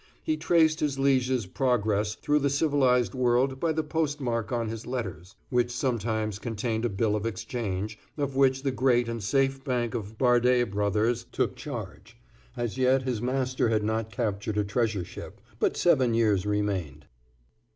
He 0.23 0.35
traced 0.35 0.79
his 0.79 0.97
liege's 0.97 1.45
progress 1.45 2.15
through 2.15 2.39
the 2.39 2.49
civilized 2.49 3.13
world 3.13 3.59
by 3.59 3.71
the 3.71 3.83
post 3.83 4.19
mark 4.19 4.51
on 4.51 4.67
his 4.67 4.87
letters, 4.87 5.35
which 5.51 5.69
sometimes 5.69 6.39
contained 6.39 6.85
a 6.85 6.89
bill 6.89 7.15
of 7.15 7.27
exchange, 7.27 7.99
of 8.17 8.35
which 8.35 8.63
the 8.63 8.71
great 8.71 9.07
and 9.07 9.21
safe 9.21 9.63
bank 9.63 9.93
of 9.93 10.17
Bardé 10.17 10.67
Brothers 10.71 11.27
took 11.31 11.55
charge. 11.55 12.17
As 12.57 12.79
yet 12.79 13.03
his 13.03 13.21
master 13.21 13.69
had 13.69 13.83
not 13.83 14.11
captured 14.11 14.57
a 14.57 14.63
treasure 14.65 15.05
ship; 15.05 15.39
but 15.59 15.77
seven 15.77 16.15
years 16.15 16.47
remained. 16.47 17.05